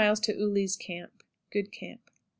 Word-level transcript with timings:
Ouley's 0.03 0.75
Camp. 0.75 1.21
Good 1.51 1.71
camp. 1.71 2.09